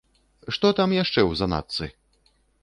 Што 0.55 0.71
там 0.79 0.95
яшчэ 1.03 1.21
ў 1.25 1.31
заначцы? 1.43 1.85